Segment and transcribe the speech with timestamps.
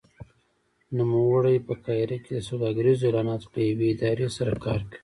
[0.97, 4.97] نوموړی په قاهره کې د سوداګریزو اعلاناتو له یوې ادارې سره کار کوي.